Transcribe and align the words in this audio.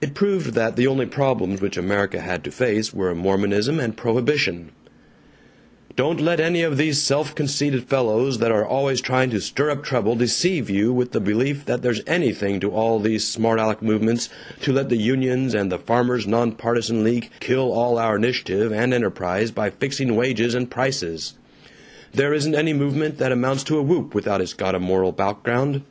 It 0.00 0.14
proved 0.14 0.54
that 0.54 0.74
the 0.74 0.88
only 0.88 1.06
problems 1.06 1.60
which 1.60 1.76
America 1.76 2.18
had 2.18 2.42
to 2.42 2.50
face 2.50 2.92
were 2.92 3.14
Mormonism 3.14 3.78
and 3.78 3.96
Prohibition: 3.96 4.70
"Don't 5.94 6.20
let 6.20 6.40
any 6.40 6.62
of 6.62 6.76
these 6.76 7.00
self 7.00 7.36
conceited 7.36 7.84
fellows 7.84 8.38
that 8.38 8.50
are 8.50 8.66
always 8.66 9.00
trying 9.00 9.30
to 9.30 9.40
stir 9.40 9.70
up 9.70 9.84
trouble 9.84 10.16
deceive 10.16 10.68
you 10.68 10.92
with 10.92 11.12
the 11.12 11.20
belief 11.20 11.66
that 11.66 11.82
there's 11.82 12.02
anything 12.04 12.58
to 12.58 12.72
all 12.72 12.98
these 12.98 13.24
smart 13.28 13.60
aleck 13.60 13.80
movements 13.80 14.28
to 14.62 14.72
let 14.72 14.88
the 14.88 14.96
unions 14.96 15.54
and 15.54 15.70
the 15.70 15.78
Farmers' 15.78 16.26
Nonpartisan 16.26 17.04
League 17.04 17.30
kill 17.38 17.70
all 17.70 17.96
our 17.96 18.16
initiative 18.16 18.72
and 18.72 18.92
enterprise 18.92 19.52
by 19.52 19.70
fixing 19.70 20.16
wages 20.16 20.52
and 20.52 20.68
prices. 20.68 21.34
There 22.12 22.34
isn't 22.34 22.56
any 22.56 22.72
movement 22.72 23.18
that 23.18 23.30
amounts 23.30 23.62
to 23.66 23.78
a 23.78 23.82
whoop 23.82 24.16
without 24.16 24.40
it's 24.40 24.52
got 24.52 24.74
a 24.74 24.80
moral 24.80 25.12
background. 25.12 25.82